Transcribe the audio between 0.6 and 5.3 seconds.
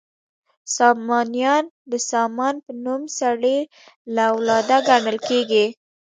سامانیان د سامان په نوم سړي له اولاده ګڼل